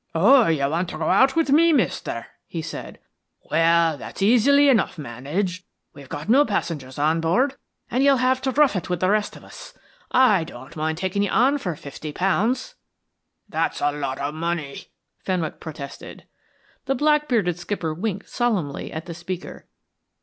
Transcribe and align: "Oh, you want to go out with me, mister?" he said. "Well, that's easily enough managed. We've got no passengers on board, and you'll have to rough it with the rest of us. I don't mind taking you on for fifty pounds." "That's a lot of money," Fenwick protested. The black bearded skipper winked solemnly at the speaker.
"Oh, 0.15 0.47
you 0.47 0.67
want 0.67 0.89
to 0.89 0.97
go 0.97 1.09
out 1.09 1.35
with 1.35 1.51
me, 1.51 1.71
mister?" 1.71 2.25
he 2.47 2.63
said. 2.63 2.97
"Well, 3.51 3.99
that's 3.99 4.23
easily 4.23 4.67
enough 4.67 4.97
managed. 4.97 5.63
We've 5.93 6.09
got 6.09 6.27
no 6.27 6.43
passengers 6.43 6.97
on 6.97 7.21
board, 7.21 7.53
and 7.91 8.03
you'll 8.03 8.17
have 8.17 8.41
to 8.41 8.51
rough 8.51 8.75
it 8.75 8.89
with 8.89 8.99
the 8.99 9.11
rest 9.11 9.35
of 9.35 9.43
us. 9.43 9.77
I 10.09 10.43
don't 10.43 10.75
mind 10.75 10.97
taking 10.97 11.21
you 11.21 11.29
on 11.29 11.59
for 11.59 11.75
fifty 11.75 12.11
pounds." 12.11 12.73
"That's 13.47 13.79
a 13.79 13.91
lot 13.91 14.17
of 14.17 14.33
money," 14.33 14.87
Fenwick 15.23 15.59
protested. 15.59 16.25
The 16.85 16.95
black 16.95 17.27
bearded 17.27 17.59
skipper 17.59 17.93
winked 17.93 18.27
solemnly 18.27 18.91
at 18.91 19.05
the 19.05 19.13
speaker. 19.13 19.67